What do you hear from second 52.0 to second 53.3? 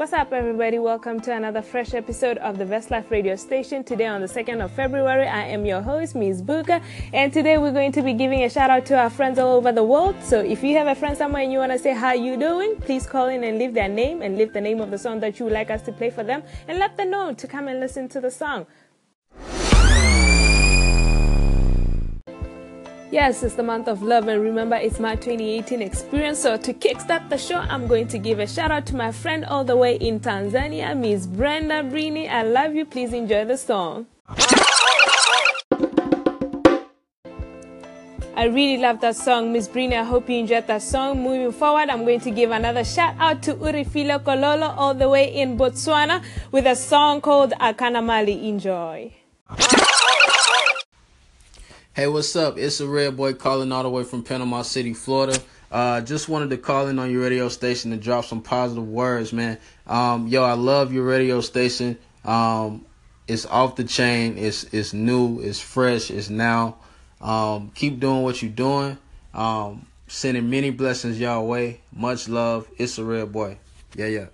what's up? It's a red